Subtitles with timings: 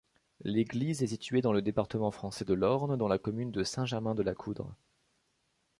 [0.43, 4.75] L'église est située dans le département français de l'Orne dans la commune de Saint-Germain-de-la-Coudre.